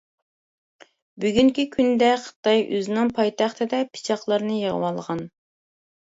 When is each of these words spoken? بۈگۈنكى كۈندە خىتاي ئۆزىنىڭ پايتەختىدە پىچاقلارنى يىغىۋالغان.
بۈگۈنكى 1.25 1.65
كۈندە 1.75 2.07
خىتاي 2.23 2.63
ئۆزىنىڭ 2.77 3.11
پايتەختىدە 3.17 3.81
پىچاقلارنى 3.97 4.57
يىغىۋالغان. 4.63 5.21